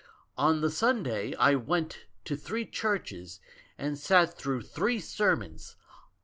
On 0.35 0.61
the 0.61 0.71
Sunday 0.71 1.35
I 1.35 1.53
went 1.53 2.07
to 2.25 2.35
three 2.35 2.65
churches 2.65 3.39
and 3.77 3.99
sat 3.99 4.33
through 4.33 4.63
three 4.63 4.99
sermons. 4.99 5.75